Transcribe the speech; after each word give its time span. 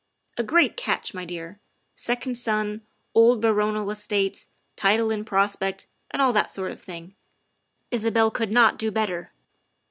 A 0.35 0.41
great 0.43 0.75
catch, 0.75 1.13
my 1.13 1.25
dear. 1.25 1.59
Second 1.93 2.35
son, 2.35 2.81
old 3.13 3.39
baronial 3.39 3.91
estates, 3.91 4.47
title 4.75 5.11
in 5.11 5.23
prospect, 5.23 5.85
and 6.09 6.23
all 6.23 6.33
that 6.33 6.49
sort 6.49 6.71
of 6.71 6.81
thing. 6.81 7.13
Isabel 7.91 8.31
could 8.31 8.51
not 8.51 8.79
do 8.79 8.89
better. 8.89 9.29